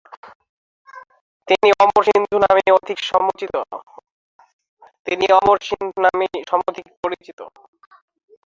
তিনি 1.47 1.67
অমর 5.43 5.61
সিন্ধু 5.67 5.97
নামেই 6.05 6.31
সমধিক 6.49 6.87
পরিচিত। 7.01 7.39